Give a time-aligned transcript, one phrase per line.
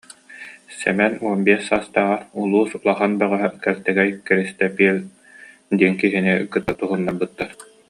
[0.79, 4.97] Сэмэн уон биэс саастааҕар улуус улахан бөҕөһө Кэлтэгэй Киристиэппэл
[5.77, 7.49] диэн киһини кытта туһуннарбыттар